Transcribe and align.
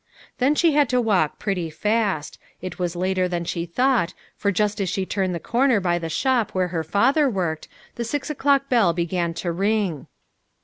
Then 0.39 0.55
she 0.55 0.71
had 0.71 0.89
to 0.89 0.99
walk 0.99 1.37
pretty 1.37 1.69
fast; 1.69 2.39
it 2.59 2.79
was 2.79 2.95
later 2.95 3.27
than 3.27 3.45
she 3.45 3.67
thought, 3.67 4.15
for 4.35 4.51
just 4.51 4.81
as 4.81 4.89
she 4.89 5.05
turned 5.05 5.35
the 5.35 5.39
corner 5.39 5.79
by 5.79 5.99
the 5.99 6.09
shop 6.09 6.53
where 6.55 6.69
her 6.69 6.83
father 6.83 7.29
worked, 7.29 7.67
the 7.97 8.03
six 8.03 8.27
o'clock 8.27 8.67
bell 8.67 8.93
began 8.93 9.35
to 9.35 9.51
ring. 9.51 10.07